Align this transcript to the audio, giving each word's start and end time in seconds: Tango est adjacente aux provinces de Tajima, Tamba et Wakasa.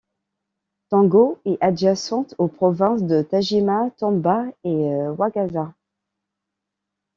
Tango 0.89 1.37
est 1.45 1.59
adjacente 1.61 2.33
aux 2.39 2.47
provinces 2.47 3.03
de 3.03 3.21
Tajima, 3.21 3.91
Tamba 3.97 4.45
et 4.63 4.75
Wakasa. 5.15 5.75